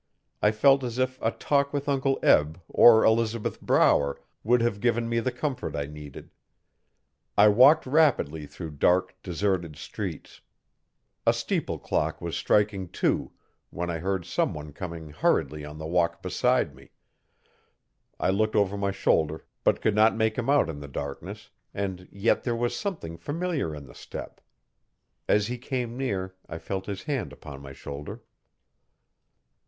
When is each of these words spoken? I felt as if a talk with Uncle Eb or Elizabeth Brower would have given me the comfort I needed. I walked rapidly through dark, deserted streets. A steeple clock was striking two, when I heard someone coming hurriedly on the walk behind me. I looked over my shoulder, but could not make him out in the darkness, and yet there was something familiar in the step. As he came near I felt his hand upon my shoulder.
I 0.41 0.49
felt 0.49 0.83
as 0.83 0.97
if 0.97 1.21
a 1.21 1.29
talk 1.29 1.71
with 1.73 1.87
Uncle 1.87 2.17
Eb 2.23 2.59
or 2.67 3.03
Elizabeth 3.03 3.61
Brower 3.61 4.19
would 4.43 4.59
have 4.59 4.79
given 4.81 5.07
me 5.07 5.19
the 5.19 5.31
comfort 5.31 5.75
I 5.75 5.85
needed. 5.85 6.31
I 7.37 7.49
walked 7.49 7.85
rapidly 7.85 8.47
through 8.47 8.71
dark, 8.81 9.15
deserted 9.21 9.75
streets. 9.75 10.41
A 11.27 11.33
steeple 11.33 11.77
clock 11.77 12.19
was 12.19 12.35
striking 12.35 12.87
two, 12.89 13.33
when 13.69 13.91
I 13.91 13.99
heard 13.99 14.25
someone 14.25 14.73
coming 14.73 15.11
hurriedly 15.11 15.63
on 15.63 15.77
the 15.77 15.85
walk 15.85 16.23
behind 16.23 16.73
me. 16.73 16.89
I 18.19 18.31
looked 18.31 18.55
over 18.55 18.75
my 18.79 18.89
shoulder, 18.91 19.45
but 19.63 19.81
could 19.81 19.93
not 19.93 20.15
make 20.15 20.35
him 20.35 20.49
out 20.49 20.67
in 20.67 20.79
the 20.79 20.87
darkness, 20.87 21.51
and 21.75 22.07
yet 22.11 22.41
there 22.43 22.55
was 22.55 22.75
something 22.75 23.17
familiar 23.17 23.75
in 23.75 23.85
the 23.85 23.93
step. 23.93 24.41
As 25.27 25.45
he 25.45 25.59
came 25.59 25.95
near 25.95 26.33
I 26.49 26.57
felt 26.57 26.87
his 26.87 27.03
hand 27.03 27.31
upon 27.31 27.61
my 27.61 27.73
shoulder. 27.73 28.23